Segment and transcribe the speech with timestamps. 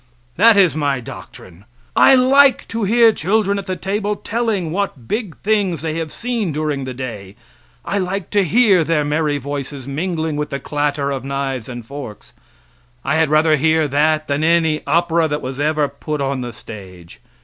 [0.35, 1.65] That is my doctrine.
[1.95, 6.51] I like to hear children at the table telling what big things they have seen
[6.51, 7.35] during the day;
[7.85, 12.33] I like to hear their merry voices mingling with the clatter of knives and forks.
[13.05, 17.21] I had rather hear that than any opera that was ever put on the stage.